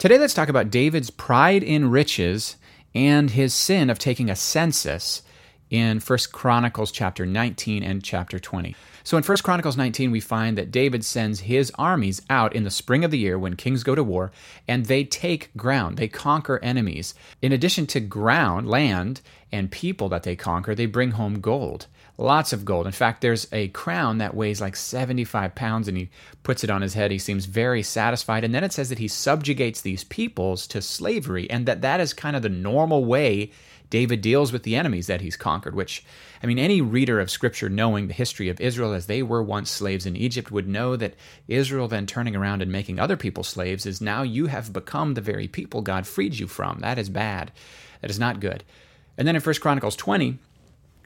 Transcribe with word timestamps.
Today, 0.00 0.16
let's 0.16 0.32
talk 0.32 0.48
about 0.48 0.70
David's 0.70 1.10
pride 1.10 1.62
in 1.62 1.90
riches 1.90 2.56
and 2.94 3.28
his 3.32 3.52
sin 3.52 3.90
of 3.90 3.98
taking 3.98 4.30
a 4.30 4.34
census 4.34 5.20
in 5.70 6.00
1 6.00 6.18
Chronicles 6.32 6.90
chapter 6.90 7.24
19 7.24 7.82
and 7.82 8.02
chapter 8.02 8.38
20. 8.38 8.74
So 9.04 9.16
in 9.16 9.22
1 9.22 9.38
Chronicles 9.38 9.76
19 9.76 10.10
we 10.10 10.20
find 10.20 10.58
that 10.58 10.70
David 10.70 11.04
sends 11.04 11.40
his 11.40 11.72
armies 11.78 12.20
out 12.28 12.54
in 12.54 12.64
the 12.64 12.70
spring 12.70 13.04
of 13.04 13.10
the 13.10 13.18
year 13.18 13.38
when 13.38 13.56
kings 13.56 13.84
go 13.84 13.94
to 13.94 14.04
war 14.04 14.32
and 14.68 14.86
they 14.86 15.04
take 15.04 15.54
ground, 15.56 15.96
they 15.96 16.08
conquer 16.08 16.58
enemies. 16.62 17.14
In 17.40 17.52
addition 17.52 17.86
to 17.88 18.00
ground, 18.00 18.68
land 18.68 19.20
and 19.52 19.70
people 19.70 20.08
that 20.10 20.24
they 20.24 20.36
conquer, 20.36 20.74
they 20.74 20.86
bring 20.86 21.12
home 21.12 21.40
gold. 21.40 21.86
Lots 22.18 22.52
of 22.52 22.66
gold. 22.66 22.84
In 22.84 22.92
fact, 22.92 23.22
there's 23.22 23.48
a 23.50 23.68
crown 23.68 24.18
that 24.18 24.34
weighs 24.34 24.60
like 24.60 24.76
75 24.76 25.54
pounds 25.54 25.88
and 25.88 25.96
he 25.96 26.10
puts 26.42 26.62
it 26.62 26.68
on 26.68 26.82
his 26.82 26.92
head. 26.92 27.10
He 27.10 27.18
seems 27.18 27.46
very 27.46 27.82
satisfied. 27.82 28.44
And 28.44 28.54
then 28.54 28.62
it 28.62 28.74
says 28.74 28.90
that 28.90 28.98
he 28.98 29.08
subjugates 29.08 29.80
these 29.80 30.04
peoples 30.04 30.66
to 30.66 30.82
slavery 30.82 31.48
and 31.48 31.64
that 31.64 31.80
that 31.80 31.98
is 31.98 32.12
kind 32.12 32.36
of 32.36 32.42
the 32.42 32.50
normal 32.50 33.06
way 33.06 33.52
David 33.90 34.20
deals 34.20 34.52
with 34.52 34.62
the 34.62 34.76
enemies 34.76 35.08
that 35.08 35.20
he's 35.20 35.36
conquered, 35.36 35.74
which, 35.74 36.04
I 36.42 36.46
mean, 36.46 36.58
any 36.58 36.80
reader 36.80 37.20
of 37.20 37.30
Scripture 37.30 37.68
knowing 37.68 38.06
the 38.06 38.14
history 38.14 38.48
of 38.48 38.60
Israel 38.60 38.92
as 38.92 39.06
they 39.06 39.22
were 39.22 39.42
once 39.42 39.70
slaves 39.70 40.06
in 40.06 40.16
Egypt 40.16 40.50
would 40.50 40.68
know 40.68 40.96
that 40.96 41.14
Israel 41.48 41.88
then 41.88 42.06
turning 42.06 42.36
around 42.36 42.62
and 42.62 42.70
making 42.70 42.98
other 42.98 43.16
people 43.16 43.42
slaves 43.42 43.84
is 43.86 44.00
now 44.00 44.22
you 44.22 44.46
have 44.46 44.72
become 44.72 45.14
the 45.14 45.20
very 45.20 45.48
people 45.48 45.82
God 45.82 46.06
freed 46.06 46.38
you 46.38 46.46
from. 46.46 46.78
That 46.78 46.98
is 46.98 47.08
bad. 47.08 47.50
That 48.00 48.10
is 48.10 48.18
not 48.18 48.40
good. 48.40 48.64
And 49.18 49.26
then 49.26 49.36
in 49.36 49.42
1 49.42 49.54
Chronicles 49.56 49.96
20, 49.96 50.38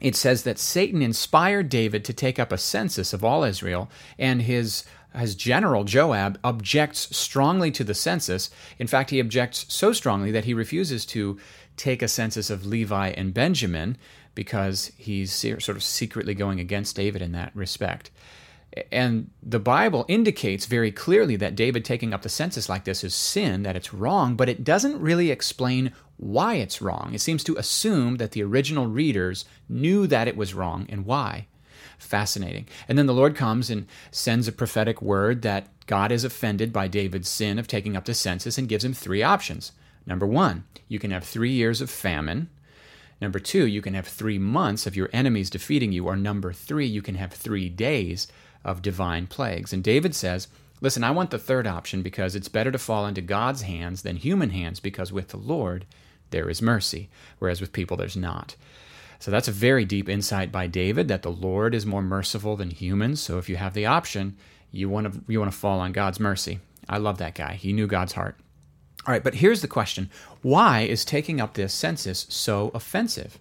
it 0.00 0.14
says 0.14 0.42
that 0.42 0.58
Satan 0.58 1.00
inspired 1.00 1.68
David 1.68 2.04
to 2.04 2.12
take 2.12 2.38
up 2.38 2.52
a 2.52 2.58
census 2.58 3.12
of 3.12 3.24
all 3.24 3.44
Israel, 3.44 3.90
and 4.18 4.42
his 4.42 4.84
his 5.16 5.34
general 5.34 5.84
Joab 5.84 6.38
objects 6.42 7.16
strongly 7.16 7.70
to 7.72 7.84
the 7.84 7.94
census. 7.94 8.50
In 8.78 8.86
fact, 8.86 9.10
he 9.10 9.20
objects 9.20 9.66
so 9.68 9.92
strongly 9.92 10.30
that 10.32 10.44
he 10.44 10.54
refuses 10.54 11.06
to 11.06 11.38
take 11.76 12.02
a 12.02 12.08
census 12.08 12.50
of 12.50 12.66
Levi 12.66 13.08
and 13.08 13.34
Benjamin 13.34 13.96
because 14.34 14.90
he's 14.96 15.32
sort 15.32 15.68
of 15.68 15.82
secretly 15.82 16.34
going 16.34 16.60
against 16.60 16.96
David 16.96 17.22
in 17.22 17.32
that 17.32 17.54
respect. 17.54 18.10
And 18.90 19.30
the 19.40 19.60
Bible 19.60 20.04
indicates 20.08 20.66
very 20.66 20.90
clearly 20.90 21.36
that 21.36 21.54
David 21.54 21.84
taking 21.84 22.12
up 22.12 22.22
the 22.22 22.28
census 22.28 22.68
like 22.68 22.82
this 22.82 23.04
is 23.04 23.14
sin, 23.14 23.62
that 23.62 23.76
it's 23.76 23.94
wrong, 23.94 24.34
but 24.34 24.48
it 24.48 24.64
doesn't 24.64 25.00
really 25.00 25.30
explain 25.30 25.92
why 26.16 26.54
it's 26.54 26.82
wrong. 26.82 27.12
It 27.12 27.20
seems 27.20 27.44
to 27.44 27.56
assume 27.56 28.16
that 28.16 28.32
the 28.32 28.42
original 28.42 28.88
readers 28.88 29.44
knew 29.68 30.08
that 30.08 30.26
it 30.26 30.36
was 30.36 30.54
wrong 30.54 30.86
and 30.88 31.06
why. 31.06 31.46
Fascinating. 32.04 32.68
And 32.86 32.98
then 32.98 33.06
the 33.06 33.14
Lord 33.14 33.34
comes 33.34 33.70
and 33.70 33.86
sends 34.10 34.46
a 34.46 34.52
prophetic 34.52 35.00
word 35.00 35.40
that 35.40 35.68
God 35.86 36.12
is 36.12 36.22
offended 36.22 36.70
by 36.70 36.86
David's 36.86 37.30
sin 37.30 37.58
of 37.58 37.66
taking 37.66 37.96
up 37.96 38.04
the 38.04 38.12
census 38.12 38.58
and 38.58 38.68
gives 38.68 38.84
him 38.84 38.92
three 38.92 39.22
options. 39.22 39.72
Number 40.06 40.26
one, 40.26 40.64
you 40.86 40.98
can 40.98 41.10
have 41.10 41.24
three 41.24 41.52
years 41.52 41.80
of 41.80 41.88
famine. 41.88 42.50
Number 43.22 43.38
two, 43.38 43.66
you 43.66 43.80
can 43.80 43.94
have 43.94 44.06
three 44.06 44.38
months 44.38 44.86
of 44.86 44.94
your 44.94 45.08
enemies 45.14 45.48
defeating 45.48 45.92
you. 45.92 46.06
Or 46.06 46.14
number 46.14 46.52
three, 46.52 46.86
you 46.86 47.00
can 47.00 47.14
have 47.14 47.32
three 47.32 47.70
days 47.70 48.28
of 48.64 48.82
divine 48.82 49.26
plagues. 49.26 49.72
And 49.72 49.82
David 49.82 50.14
says, 50.14 50.48
Listen, 50.82 51.04
I 51.04 51.10
want 51.10 51.30
the 51.30 51.38
third 51.38 51.66
option 51.66 52.02
because 52.02 52.34
it's 52.34 52.50
better 52.50 52.70
to 52.70 52.78
fall 52.78 53.06
into 53.06 53.22
God's 53.22 53.62
hands 53.62 54.02
than 54.02 54.16
human 54.16 54.50
hands 54.50 54.78
because 54.78 55.10
with 55.10 55.28
the 55.28 55.38
Lord 55.38 55.86
there 56.30 56.50
is 56.50 56.60
mercy, 56.60 57.08
whereas 57.38 57.62
with 57.62 57.72
people 57.72 57.96
there's 57.96 58.16
not. 58.16 58.56
So 59.24 59.30
that's 59.30 59.48
a 59.48 59.52
very 59.52 59.86
deep 59.86 60.10
insight 60.10 60.52
by 60.52 60.66
David 60.66 61.08
that 61.08 61.22
the 61.22 61.32
Lord 61.32 61.74
is 61.74 61.86
more 61.86 62.02
merciful 62.02 62.56
than 62.56 62.68
humans. 62.68 63.22
So 63.22 63.38
if 63.38 63.48
you 63.48 63.56
have 63.56 63.72
the 63.72 63.86
option, 63.86 64.36
you 64.70 64.90
want 64.90 65.10
to 65.10 65.22
you 65.26 65.40
want 65.40 65.50
to 65.50 65.56
fall 65.56 65.80
on 65.80 65.92
God's 65.92 66.20
mercy. 66.20 66.60
I 66.90 66.98
love 66.98 67.16
that 67.16 67.34
guy. 67.34 67.54
He 67.54 67.72
knew 67.72 67.86
God's 67.86 68.12
heart. 68.12 68.36
All 69.06 69.12
right, 69.12 69.24
but 69.24 69.36
here's 69.36 69.62
the 69.62 69.66
question 69.66 70.10
why 70.42 70.80
is 70.80 71.06
taking 71.06 71.40
up 71.40 71.54
this 71.54 71.72
census 71.72 72.26
so 72.28 72.70
offensive? 72.74 73.38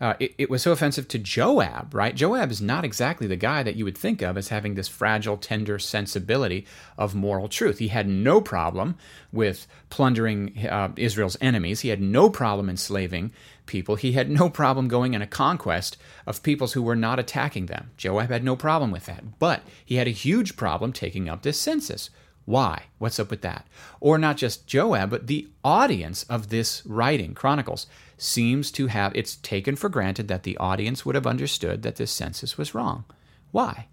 Uh, 0.00 0.14
it, 0.20 0.34
it, 0.38 0.50
was 0.50 0.62
so 0.62 0.70
offensive 0.70 1.08
to 1.08 1.18
Joab, 1.18 1.92
right? 1.92 2.14
Joab 2.14 2.52
is 2.52 2.62
not 2.62 2.84
exactly 2.84 3.26
the 3.26 3.36
guy 3.36 3.64
that 3.64 3.74
you 3.74 3.84
would 3.84 3.98
think 3.98 4.22
of 4.22 4.36
as 4.36 4.48
having 4.48 4.74
this 4.74 4.86
fragile, 4.86 5.36
tender 5.36 5.78
sensibility 5.78 6.66
of 6.96 7.16
moral 7.16 7.48
truth. 7.48 7.78
He 7.78 7.88
had 7.88 8.08
no 8.08 8.40
problem 8.40 8.96
with 9.32 9.66
plundering 9.90 10.66
uh, 10.66 10.92
Israel's 10.96 11.36
enemies, 11.40 11.80
he 11.80 11.88
had 11.88 12.00
no 12.00 12.30
problem 12.30 12.70
enslaving 12.70 13.32
people, 13.66 13.96
he 13.96 14.12
had 14.12 14.30
no 14.30 14.48
problem 14.48 14.86
going 14.86 15.14
in 15.14 15.22
a 15.22 15.26
conquest 15.26 15.96
of 16.26 16.42
peoples 16.42 16.74
who 16.74 16.82
were 16.82 16.96
not 16.96 17.18
attacking 17.18 17.66
them. 17.66 17.90
Joab 17.96 18.30
had 18.30 18.44
no 18.44 18.54
problem 18.54 18.92
with 18.92 19.06
that. 19.06 19.38
But 19.40 19.62
he 19.84 19.96
had 19.96 20.06
a 20.06 20.12
huge 20.12 20.56
problem 20.56 20.92
taking 20.92 21.28
up 21.28 21.42
this 21.42 21.60
census. 21.60 22.10
Why? 22.48 22.84
What's 22.96 23.20
up 23.20 23.28
with 23.30 23.42
that? 23.42 23.66
Or 24.00 24.16
not 24.16 24.38
just 24.38 24.66
Joab, 24.66 25.10
but 25.10 25.26
the 25.26 25.48
audience 25.62 26.22
of 26.30 26.48
this 26.48 26.82
writing, 26.86 27.34
Chronicles, 27.34 27.86
seems 28.16 28.72
to 28.72 28.86
have, 28.86 29.12
it's 29.14 29.36
taken 29.36 29.76
for 29.76 29.90
granted 29.90 30.28
that 30.28 30.44
the 30.44 30.56
audience 30.56 31.04
would 31.04 31.14
have 31.14 31.26
understood 31.26 31.82
that 31.82 31.96
this 31.96 32.10
census 32.10 32.56
was 32.56 32.74
wrong. 32.74 33.04
Why? 33.50 33.88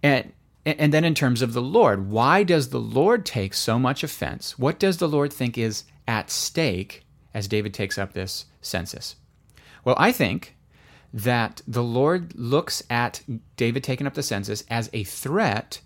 And, 0.00 0.32
and 0.64 0.94
then 0.94 1.02
in 1.02 1.16
terms 1.16 1.42
of 1.42 1.54
the 1.54 1.60
Lord, 1.60 2.08
why 2.08 2.44
does 2.44 2.68
the 2.68 2.78
Lord 2.78 3.26
take 3.26 3.52
so 3.52 3.80
much 3.80 4.04
offense? 4.04 4.56
What 4.56 4.78
does 4.78 4.98
the 4.98 5.08
Lord 5.08 5.32
think 5.32 5.58
is 5.58 5.82
at 6.06 6.30
stake 6.30 7.04
as 7.34 7.48
David 7.48 7.74
takes 7.74 7.98
up 7.98 8.12
this 8.12 8.44
census? 8.60 9.16
Well, 9.82 9.96
I 9.98 10.12
think 10.12 10.54
that 11.12 11.62
the 11.66 11.82
Lord 11.82 12.32
looks 12.36 12.84
at 12.88 13.22
David 13.56 13.82
taking 13.82 14.06
up 14.06 14.14
the 14.14 14.22
census 14.22 14.62
as 14.70 14.88
a 14.92 15.02
threat 15.02 15.80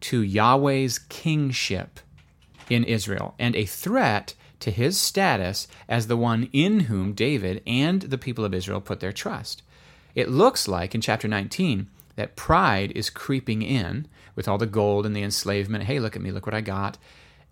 to 0.00 0.20
Yahweh's 0.20 0.98
kingship 0.98 2.00
in 2.68 2.84
Israel 2.84 3.34
and 3.38 3.54
a 3.54 3.66
threat 3.66 4.34
to 4.60 4.70
his 4.70 5.00
status 5.00 5.68
as 5.88 6.06
the 6.06 6.16
one 6.16 6.48
in 6.52 6.80
whom 6.80 7.12
David 7.12 7.62
and 7.66 8.02
the 8.02 8.18
people 8.18 8.44
of 8.44 8.54
Israel 8.54 8.80
put 8.80 9.00
their 9.00 9.12
trust. 9.12 9.62
It 10.14 10.30
looks 10.30 10.66
like 10.66 10.94
in 10.94 11.00
chapter 11.00 11.28
19 11.28 11.88
that 12.16 12.36
pride 12.36 12.90
is 12.92 13.10
creeping 13.10 13.62
in 13.62 14.08
with 14.34 14.48
all 14.48 14.58
the 14.58 14.66
gold 14.66 15.04
and 15.06 15.14
the 15.14 15.22
enslavement. 15.22 15.84
Hey, 15.84 16.00
look 16.00 16.16
at 16.16 16.22
me, 16.22 16.30
look 16.30 16.46
what 16.46 16.54
I 16.54 16.62
got. 16.62 16.98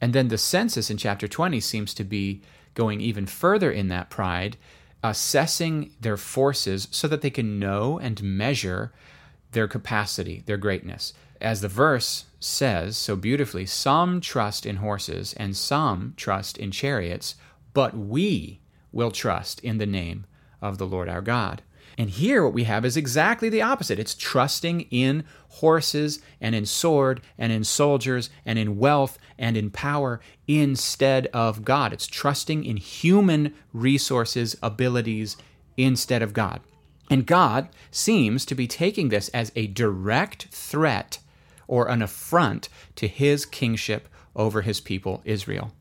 And 0.01 0.13
then 0.13 0.29
the 0.29 0.39
census 0.39 0.91
in 0.91 0.97
chapter 0.97 1.29
20 1.29 1.61
seems 1.61 1.95
to 1.95 2.05
be 2.05 2.43
going 2.75 3.01
even 3.01 3.27
further 3.27 3.71
in 3.71 3.89
that 3.89 4.11
pride, 4.11 4.57
assessing 5.03 5.93
their 6.01 6.17
forces 6.17 6.89
so 6.91 7.07
that 7.09 7.21
they 7.21 7.31
can 7.31 7.59
know 7.59 7.99
and 7.99 8.23
measure 8.23 8.93
their 9.53 9.69
capacity, 9.69 10.43
their 10.47 10.57
greatness. 10.57 11.13
As 11.45 11.61
the 11.61 11.69
verse 11.69 12.25
says 12.41 12.97
so 12.97 13.17
beautifully, 13.17 13.67
some 13.67 14.23
trust 14.23 14.65
in 14.65 14.77
horses 14.77 15.35
and 15.35 15.55
some 15.55 16.15
trust 16.17 16.57
in 16.57 16.71
chariots, 16.71 17.35
but 17.75 17.95
we 17.95 18.61
will 18.93 19.11
trust 19.11 19.61
in 19.61 19.77
the 19.77 19.85
name 19.85 20.25
of 20.63 20.79
the 20.79 20.87
Lord 20.87 21.07
our 21.07 21.21
God. 21.21 21.61
And 21.99 22.09
here, 22.09 22.43
what 22.43 22.55
we 22.55 22.65
have 22.65 22.87
is 22.87 22.97
exactly 22.97 23.51
the 23.51 23.61
opposite. 23.61 23.99
It's 23.99 24.15
trusting 24.15 24.87
in 24.91 25.25
horses 25.49 26.19
and 26.41 26.55
in 26.55 26.65
sword 26.65 27.21
and 27.37 27.53
in 27.53 27.63
soldiers 27.63 28.31
and 28.47 28.59
in 28.59 28.79
wealth 28.79 29.19
and 29.39 29.55
in 29.55 29.71
power 29.71 30.23
instead 30.49 31.27
of 31.27 31.63
God. 31.63 31.93
It's 31.93 32.07
trusting 32.07 32.65
in 32.65 32.79
human 32.79 33.53
resources, 33.75 34.57
abilities 34.63 35.37
instead 35.77 36.23
of 36.23 36.33
God. 36.33 36.63
And 37.11 37.27
God 37.27 37.69
seems 37.91 38.47
to 38.47 38.55
be 38.55 38.67
taking 38.67 39.11
this 39.11 39.29
as 39.29 39.53
a 39.55 39.67
direct 39.67 40.47
threat 40.47 41.19
or 41.67 41.89
an 41.89 42.03
affront 42.03 42.69
to 42.97 43.09
his 43.09 43.47
kingship 43.47 44.09
over 44.37 44.63
his 44.63 44.81
people 44.81 45.23
Israel. 45.25 45.73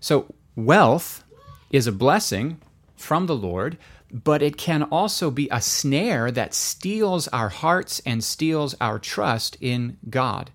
So, 0.00 0.34
wealth 0.54 1.24
is 1.70 1.86
a 1.86 1.92
blessing 1.92 2.60
from 2.96 3.26
the 3.26 3.36
Lord, 3.36 3.78
but 4.10 4.42
it 4.42 4.56
can 4.56 4.84
also 4.84 5.30
be 5.30 5.48
a 5.50 5.60
snare 5.60 6.30
that 6.30 6.54
steals 6.54 7.28
our 7.28 7.48
hearts 7.48 8.00
and 8.06 8.22
steals 8.24 8.74
our 8.80 8.98
trust 8.98 9.56
in 9.60 9.98
God. 10.08 10.50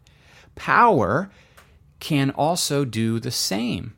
Power 0.55 1.29
can 1.99 2.31
also 2.31 2.85
do 2.85 3.19
the 3.19 3.31
same. 3.31 3.95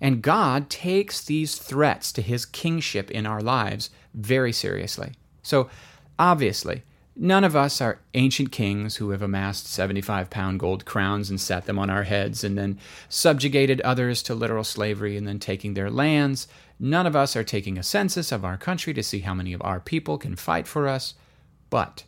And 0.00 0.22
God 0.22 0.70
takes 0.70 1.24
these 1.24 1.56
threats 1.56 2.12
to 2.12 2.22
his 2.22 2.46
kingship 2.46 3.10
in 3.10 3.26
our 3.26 3.40
lives 3.40 3.90
very 4.12 4.52
seriously. 4.52 5.12
So, 5.42 5.68
obviously, 6.18 6.82
None 7.16 7.44
of 7.44 7.54
us 7.54 7.80
are 7.80 8.00
ancient 8.14 8.50
kings 8.50 8.96
who 8.96 9.10
have 9.10 9.22
amassed 9.22 9.68
75 9.68 10.30
pound 10.30 10.58
gold 10.58 10.84
crowns 10.84 11.30
and 11.30 11.40
sat 11.40 11.66
them 11.66 11.78
on 11.78 11.88
our 11.88 12.02
heads 12.02 12.42
and 12.42 12.58
then 12.58 12.78
subjugated 13.08 13.80
others 13.82 14.20
to 14.24 14.34
literal 14.34 14.64
slavery 14.64 15.16
and 15.16 15.26
then 15.26 15.38
taking 15.38 15.74
their 15.74 15.90
lands. 15.90 16.48
None 16.80 17.06
of 17.06 17.14
us 17.14 17.36
are 17.36 17.44
taking 17.44 17.78
a 17.78 17.84
census 17.84 18.32
of 18.32 18.44
our 18.44 18.56
country 18.56 18.92
to 18.94 19.02
see 19.02 19.20
how 19.20 19.32
many 19.32 19.52
of 19.52 19.62
our 19.62 19.78
people 19.78 20.18
can 20.18 20.34
fight 20.34 20.66
for 20.66 20.88
us. 20.88 21.14
But 21.70 22.02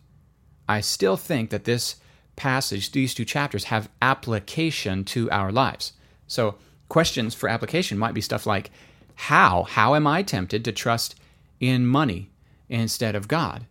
I 0.69 0.81
still 0.81 1.17
think 1.17 1.51
that 1.51 1.65
this 1.65 1.97
passage, 2.35 2.91
these 2.91 3.15
two 3.15 3.25
chapters, 3.25 3.65
have 3.65 3.89
application 4.03 5.05
to 5.05 5.31
our 5.31 5.53
lives. 5.53 5.93
So, 6.27 6.57
questions 6.89 7.33
for 7.33 7.49
application 7.49 7.97
might 7.97 8.15
be 8.15 8.21
stuff 8.21 8.45
like 8.45 8.71
How? 9.15 9.63
How 9.63 9.95
am 9.95 10.07
I 10.09 10.25
tempted 10.25 10.65
to 10.65 10.73
trust 10.73 11.15
in 11.61 11.87
money 11.87 12.31
instead 12.69 13.15
of 13.15 13.29
God? 13.29 13.67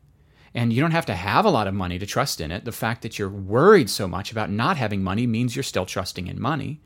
And 0.56 0.74
you 0.74 0.82
don't 0.82 0.92
have 0.92 1.06
to 1.06 1.16
have 1.16 1.46
a 1.46 1.52
lot 1.52 1.68
of 1.68 1.76
money 1.76 2.00
to 2.00 2.06
trust 2.08 2.42
in 2.42 2.50
it. 2.50 2.66
The 2.66 2.72
fact 2.72 3.04
that 3.04 3.20
you're 3.20 3.30
worried 3.30 3.90
so 3.90 4.08
much 4.08 4.32
about 4.32 4.50
not 4.50 4.78
having 4.78 5.04
money 5.04 5.28
means 5.28 5.56
you're 5.56 5.62
still 5.62 5.86
trusting 5.86 6.26
in 6.26 6.42
money. 6.42 6.82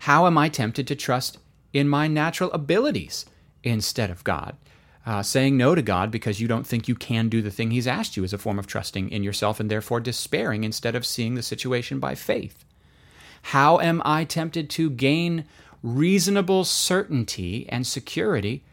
How 0.00 0.26
am 0.28 0.38
I 0.38 0.48
tempted 0.48 0.86
to 0.86 0.94
trust 0.94 1.38
in 1.76 1.88
my 1.88 2.06
natural 2.08 2.50
abilities 2.52 3.26
instead 3.62 4.10
of 4.10 4.24
God. 4.24 4.56
Uh, 5.04 5.22
saying 5.22 5.56
no 5.56 5.74
to 5.74 5.82
God 5.82 6.10
because 6.10 6.40
you 6.40 6.48
don't 6.48 6.66
think 6.66 6.88
you 6.88 6.94
can 6.94 7.28
do 7.28 7.40
the 7.40 7.50
thing 7.50 7.70
He's 7.70 7.86
asked 7.86 8.16
you 8.16 8.24
is 8.24 8.32
a 8.32 8.38
form 8.38 8.58
of 8.58 8.66
trusting 8.66 9.10
in 9.10 9.22
yourself 9.22 9.60
and 9.60 9.70
therefore 9.70 10.00
despairing 10.00 10.64
instead 10.64 10.96
of 10.96 11.06
seeing 11.06 11.34
the 11.34 11.42
situation 11.42 12.00
by 12.00 12.14
faith. 12.14 12.64
How 13.42 13.78
am 13.78 14.02
I 14.04 14.24
tempted 14.24 14.68
to 14.70 14.90
gain 14.90 15.44
reasonable 15.82 16.64
certainty 16.64 17.68
and 17.68 17.86
security 17.86 18.64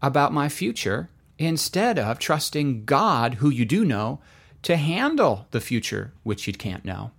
about 0.00 0.32
my 0.32 0.48
future 0.48 1.08
instead 1.46 1.98
of 1.98 2.18
trusting 2.18 2.84
God, 2.84 3.34
who 3.34 3.50
you 3.50 3.64
do 3.64 3.84
know, 3.84 4.20
to 4.62 4.76
handle 4.76 5.46
the 5.50 5.60
future 5.60 6.12
which 6.22 6.46
you 6.46 6.52
can't 6.52 6.84
know? 6.84 7.10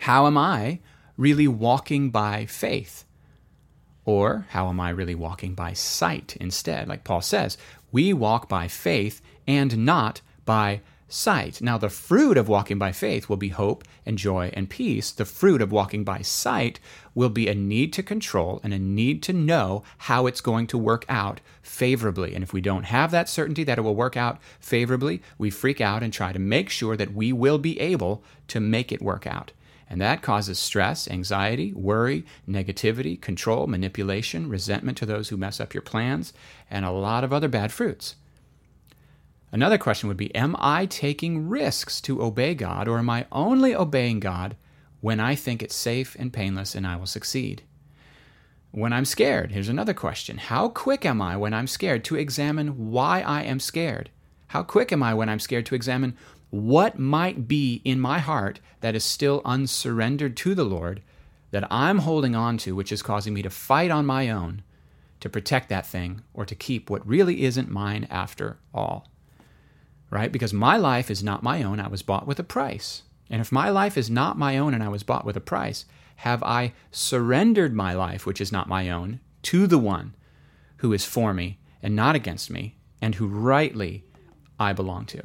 How 0.00 0.26
am 0.26 0.38
I 0.38 0.80
really 1.16 1.48
walking 1.48 2.10
by 2.10 2.46
faith? 2.46 3.04
Or 4.04 4.46
how 4.50 4.68
am 4.68 4.80
I 4.80 4.90
really 4.90 5.14
walking 5.14 5.54
by 5.54 5.72
sight 5.72 6.36
instead? 6.40 6.88
Like 6.88 7.04
Paul 7.04 7.20
says, 7.20 7.56
we 7.92 8.12
walk 8.12 8.48
by 8.48 8.68
faith 8.68 9.20
and 9.46 9.78
not 9.78 10.20
by 10.44 10.80
sight. 11.12 11.60
Now, 11.60 11.78
the 11.78 11.90
fruit 11.90 12.38
of 12.38 12.48
walking 12.48 12.78
by 12.78 12.92
faith 12.92 13.28
will 13.28 13.36
be 13.36 13.50
hope 13.50 13.84
and 14.06 14.16
joy 14.16 14.50
and 14.54 14.70
peace. 14.70 15.10
The 15.10 15.24
fruit 15.24 15.60
of 15.60 15.70
walking 15.70 16.04
by 16.04 16.22
sight 16.22 16.80
will 17.14 17.28
be 17.28 17.48
a 17.48 17.54
need 17.54 17.92
to 17.92 18.02
control 18.02 18.60
and 18.64 18.72
a 18.72 18.78
need 18.78 19.22
to 19.24 19.32
know 19.32 19.82
how 19.98 20.26
it's 20.26 20.40
going 20.40 20.66
to 20.68 20.78
work 20.78 21.04
out 21.08 21.40
favorably. 21.62 22.34
And 22.34 22.42
if 22.42 22.52
we 22.52 22.60
don't 22.60 22.84
have 22.84 23.10
that 23.10 23.28
certainty 23.28 23.62
that 23.64 23.78
it 23.78 23.82
will 23.82 23.94
work 23.94 24.16
out 24.16 24.38
favorably, 24.58 25.22
we 25.36 25.50
freak 25.50 25.80
out 25.80 26.02
and 26.02 26.12
try 26.12 26.32
to 26.32 26.38
make 26.38 26.70
sure 26.70 26.96
that 26.96 27.12
we 27.12 27.32
will 27.32 27.58
be 27.58 27.78
able 27.78 28.24
to 28.48 28.60
make 28.60 28.90
it 28.90 29.02
work 29.02 29.26
out. 29.26 29.52
And 29.90 30.00
that 30.00 30.22
causes 30.22 30.58
stress, 30.58 31.06
anxiety, 31.06 31.74
worry, 31.74 32.24
negativity, 32.48 33.20
control, 33.20 33.66
manipulation, 33.66 34.48
resentment 34.48 34.96
to 34.96 35.06
those 35.06 35.28
who 35.28 35.36
mess 35.36 35.60
up 35.60 35.74
your 35.74 35.82
plans, 35.82 36.32
and 36.70 36.86
a 36.86 36.90
lot 36.90 37.24
of 37.24 37.32
other 37.34 37.48
bad 37.48 37.70
fruits. 37.70 38.16
Another 39.52 39.76
question 39.76 40.08
would 40.08 40.16
be 40.16 40.34
Am 40.34 40.56
I 40.58 40.86
taking 40.86 41.48
risks 41.48 42.00
to 42.02 42.22
obey 42.22 42.54
God, 42.54 42.88
or 42.88 42.98
am 42.98 43.10
I 43.10 43.26
only 43.30 43.74
obeying 43.74 44.18
God 44.18 44.56
when 45.02 45.20
I 45.20 45.34
think 45.34 45.62
it's 45.62 45.74
safe 45.74 46.16
and 46.18 46.32
painless 46.32 46.74
and 46.74 46.86
I 46.86 46.96
will 46.96 47.06
succeed? 47.06 47.62
When 48.70 48.94
I'm 48.94 49.04
scared, 49.04 49.52
here's 49.52 49.68
another 49.68 49.92
question 49.92 50.38
How 50.38 50.70
quick 50.70 51.04
am 51.04 51.20
I 51.20 51.36
when 51.36 51.52
I'm 51.52 51.66
scared 51.66 52.02
to 52.04 52.16
examine 52.16 52.90
why 52.90 53.20
I 53.20 53.42
am 53.42 53.60
scared? 53.60 54.08
How 54.48 54.62
quick 54.62 54.90
am 54.90 55.02
I 55.02 55.12
when 55.12 55.28
I'm 55.28 55.38
scared 55.38 55.66
to 55.66 55.74
examine 55.74 56.16
what 56.48 56.98
might 56.98 57.46
be 57.46 57.82
in 57.84 58.00
my 58.00 58.20
heart 58.20 58.60
that 58.80 58.94
is 58.94 59.04
still 59.04 59.42
unsurrendered 59.44 60.36
to 60.38 60.54
the 60.54 60.64
Lord 60.64 61.02
that 61.50 61.70
I'm 61.70 61.98
holding 61.98 62.34
on 62.34 62.56
to, 62.58 62.74
which 62.74 62.92
is 62.92 63.02
causing 63.02 63.34
me 63.34 63.42
to 63.42 63.50
fight 63.50 63.90
on 63.90 64.06
my 64.06 64.30
own 64.30 64.62
to 65.20 65.28
protect 65.28 65.68
that 65.68 65.86
thing 65.86 66.22
or 66.32 66.46
to 66.46 66.54
keep 66.54 66.88
what 66.88 67.06
really 67.06 67.42
isn't 67.44 67.70
mine 67.70 68.06
after 68.10 68.58
all? 68.74 69.11
Right? 70.12 70.30
Because 70.30 70.52
my 70.52 70.76
life 70.76 71.10
is 71.10 71.24
not 71.24 71.42
my 71.42 71.62
own. 71.62 71.80
I 71.80 71.88
was 71.88 72.02
bought 72.02 72.26
with 72.26 72.38
a 72.38 72.44
price. 72.44 73.02
And 73.30 73.40
if 73.40 73.50
my 73.50 73.70
life 73.70 73.96
is 73.96 74.10
not 74.10 74.36
my 74.36 74.58
own 74.58 74.74
and 74.74 74.82
I 74.82 74.88
was 74.88 75.02
bought 75.02 75.24
with 75.24 75.38
a 75.38 75.40
price, 75.40 75.86
have 76.16 76.42
I 76.42 76.74
surrendered 76.90 77.72
my 77.72 77.94
life, 77.94 78.26
which 78.26 78.40
is 78.40 78.52
not 78.52 78.68
my 78.68 78.90
own, 78.90 79.20
to 79.44 79.66
the 79.66 79.78
one 79.78 80.14
who 80.76 80.92
is 80.92 81.06
for 81.06 81.32
me 81.32 81.58
and 81.82 81.96
not 81.96 82.14
against 82.14 82.50
me, 82.50 82.76
and 83.00 83.14
who 83.14 83.26
rightly 83.26 84.04
I 84.60 84.74
belong 84.74 85.06
to? 85.06 85.22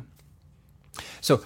So 1.20 1.44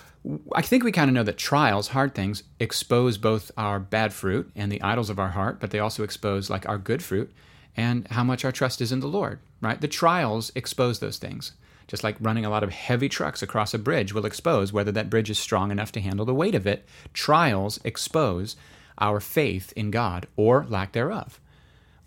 I 0.54 0.62
think 0.62 0.84
we 0.84 0.92
kind 0.92 1.10
of 1.10 1.16
know 1.16 1.24
that 1.24 1.38
trials, 1.40 1.90
hard 1.90 2.14
things, 2.14 2.44
expose 2.60 3.18
both 3.18 3.50
our 3.58 3.80
bad 3.80 4.14
fruit 4.14 4.52
and 4.56 4.72
the 4.72 4.84
idols 4.84 5.10
of 5.10 5.18
our 5.18 5.30
heart, 5.30 5.60
but 5.60 5.72
they 5.72 5.80
also 5.80 6.04
expose 6.04 6.52
like 6.52 6.70
our 6.70 6.78
good 6.78 7.02
fruit 7.04 7.34
and 7.76 8.08
how 8.10 8.24
much 8.24 8.46
our 8.46 8.52
trust 8.52 8.82
is 8.82 8.92
in 8.92 9.00
the 9.00 9.08
Lord, 9.08 9.40
right? 9.62 9.82
The 9.82 9.88
trials 9.88 10.52
expose 10.54 11.00
those 11.00 11.18
things 11.18 11.54
just 11.92 12.06
like 12.06 12.16
running 12.22 12.46
a 12.46 12.50
lot 12.50 12.64
of 12.64 12.72
heavy 12.72 13.10
trucks 13.10 13.42
across 13.42 13.74
a 13.74 13.78
bridge 13.78 14.14
will 14.14 14.26
expose 14.26 14.72
whether 14.72 14.94
that 14.94 15.10
bridge 15.10 15.30
is 15.30 15.38
strong 15.38 15.72
enough 15.72 15.92
to 15.92 16.00
handle 16.00 16.26
the 16.26 16.34
weight 16.34 16.56
of 16.56 16.66
it. 16.66 16.88
Trials 17.14 17.82
expose 17.84 18.56
our 18.98 19.20
faith 19.20 19.74
in 19.76 19.92
God 19.92 20.26
or 20.38 20.66
lack 20.70 20.94
thereof. 20.94 21.42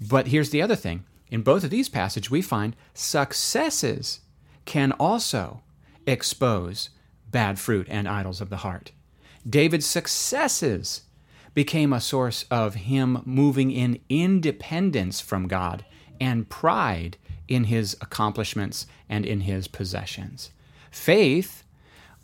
But 0.00 0.28
here's 0.28 0.48
the 0.48 0.62
other 0.62 0.74
thing 0.74 1.04
in 1.30 1.42
both 1.42 1.64
of 1.64 1.68
these 1.68 1.90
passages, 1.90 2.30
we 2.30 2.40
find 2.40 2.74
successes 2.94 4.20
can 4.64 4.92
also 4.92 5.60
expose 6.06 6.88
bad 7.30 7.58
fruit 7.58 7.86
and 7.90 8.08
idols 8.08 8.40
of 8.40 8.48
the 8.48 8.58
heart. 8.58 8.92
David's 9.46 9.84
successes 9.84 11.02
became 11.52 11.92
a 11.92 12.00
source 12.00 12.46
of 12.50 12.74
him 12.74 13.20
moving 13.26 13.70
in 13.70 14.00
independence 14.08 15.20
from 15.20 15.46
God 15.46 15.84
and 16.18 16.48
pride 16.48 17.18
in 17.48 17.64
his 17.64 17.96
accomplishments 18.00 18.86
and 19.08 19.26
in 19.26 19.40
his 19.40 19.68
possessions. 19.68 20.50
Faith 20.90 21.64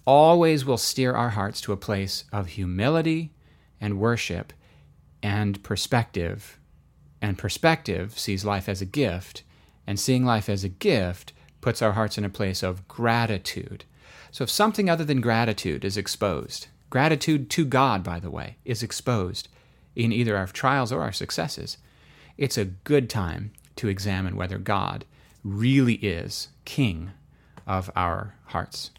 always 0.06 0.64
will 0.64 0.78
steer 0.78 1.14
our 1.14 1.30
hearts 1.30 1.60
to 1.60 1.72
a 1.72 1.76
place 1.76 2.24
of 2.32 2.48
humility 2.48 3.32
and 3.80 3.98
worship 3.98 4.52
and 5.22 5.62
perspective. 5.62 6.58
And 7.20 7.36
perspective 7.36 8.18
sees 8.18 8.44
life 8.44 8.68
as 8.68 8.80
a 8.80 8.86
gift, 8.86 9.42
and 9.86 10.00
seeing 10.00 10.24
life 10.24 10.48
as 10.48 10.64
a 10.64 10.68
gift 10.68 11.32
puts 11.60 11.82
our 11.82 11.92
hearts 11.92 12.16
in 12.16 12.24
a 12.24 12.30
place 12.30 12.62
of 12.62 12.88
gratitude. 12.88 13.84
So 14.30 14.44
if 14.44 14.50
something 14.50 14.88
other 14.88 15.04
than 15.04 15.20
gratitude 15.20 15.84
is 15.84 15.96
exposed, 15.96 16.68
gratitude 16.88 17.50
to 17.50 17.64
God, 17.64 18.02
by 18.02 18.20
the 18.20 18.30
way, 18.30 18.56
is 18.64 18.82
exposed 18.82 19.48
in 19.94 20.12
either 20.12 20.36
our 20.36 20.46
trials 20.46 20.92
or 20.92 21.02
our 21.02 21.12
successes, 21.12 21.76
it's 22.38 22.56
a 22.56 22.64
good 22.64 23.10
time 23.10 23.52
to 23.76 23.88
examine 23.88 24.36
whether 24.36 24.58
God 24.58 25.04
really 25.44 25.94
is 25.94 26.48
king 26.64 27.10
of 27.66 27.90
our 27.96 28.34
hearts. 28.46 28.90